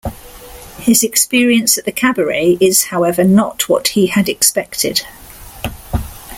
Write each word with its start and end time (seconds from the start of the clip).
His 0.79 1.03
experience 1.03 1.77
at 1.77 1.85
the 1.85 1.91
cabaret 1.91 2.57
is 2.59 2.85
however, 2.85 3.23
not 3.23 3.69
what 3.69 3.89
he 3.89 4.07
had 4.07 4.27
expected. 4.27 5.03